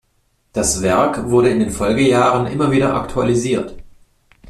[0.51, 3.75] Das Werk wurde in den Folgejahren immer wieder aktualisiert.